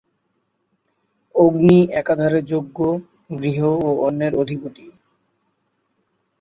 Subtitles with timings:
[1.35, 2.77] অগ্নি একাধারে যজ্ঞ,
[3.33, 4.87] গৃহ ও অন্নের অধিপতি।